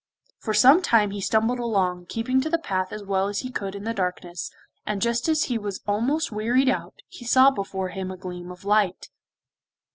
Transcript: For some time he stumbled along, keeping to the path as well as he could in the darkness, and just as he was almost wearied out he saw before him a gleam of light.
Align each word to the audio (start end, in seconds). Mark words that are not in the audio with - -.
For 0.39 0.55
some 0.55 0.81
time 0.81 1.11
he 1.11 1.21
stumbled 1.21 1.59
along, 1.59 2.07
keeping 2.07 2.41
to 2.41 2.49
the 2.49 2.57
path 2.57 2.91
as 2.91 3.03
well 3.03 3.27
as 3.27 3.41
he 3.41 3.51
could 3.51 3.75
in 3.75 3.83
the 3.83 3.93
darkness, 3.93 4.49
and 4.83 4.99
just 4.99 5.29
as 5.29 5.43
he 5.43 5.59
was 5.59 5.81
almost 5.87 6.31
wearied 6.31 6.69
out 6.69 7.01
he 7.07 7.23
saw 7.23 7.51
before 7.51 7.89
him 7.89 8.09
a 8.09 8.17
gleam 8.17 8.49
of 8.51 8.65
light. 8.65 9.09